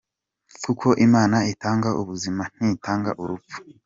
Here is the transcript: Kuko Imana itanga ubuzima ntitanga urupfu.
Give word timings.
Kuko 0.63 0.87
Imana 1.05 1.37
itanga 1.51 1.89
ubuzima 2.01 2.43
ntitanga 2.55 3.11
urupfu. 3.21 3.57